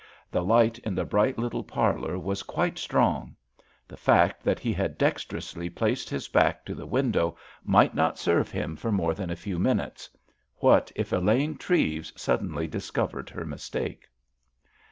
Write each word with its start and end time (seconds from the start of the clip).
The 0.31 0.43
light 0.43 0.79
in 0.79 0.95
the 0.95 1.05
bright 1.05 1.37
little 1.37 1.63
parlour 1.63 2.17
was 2.17 2.41
quite 2.41 2.79
strong. 2.79 3.35
The 3.87 3.95
fact 3.95 4.41
that 4.43 4.57
he 4.57 4.73
had 4.73 4.97
dexterously 4.97 5.69
placed 5.69 6.09
his 6.09 6.27
back 6.27 6.65
to 6.65 6.73
the 6.73 6.87
window 6.87 7.37
might 7.63 7.93
not 7.93 8.17
serve 8.17 8.49
him 8.49 8.75
for 8.75 8.91
more 8.91 9.13
than 9.13 9.29
a 9.29 9.35
few 9.35 9.59
minutes. 9.59 10.09
What 10.55 10.91
if 10.95 11.13
Elaine 11.13 11.55
Treves 11.55 12.11
suddenly 12.19 12.65
discovered 12.67 13.29
her 13.29 13.45
mistake? 13.45 14.09